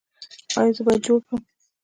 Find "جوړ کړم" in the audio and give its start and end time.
1.05-1.39